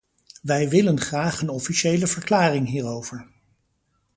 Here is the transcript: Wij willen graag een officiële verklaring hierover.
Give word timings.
Wij 0.41 0.69
willen 0.69 0.99
graag 0.99 1.41
een 1.41 1.49
officiële 1.49 2.07
verklaring 2.07 2.67
hierover. 2.67 3.27